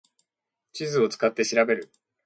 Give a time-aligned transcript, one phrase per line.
[0.73, 1.91] 地図を使って調べる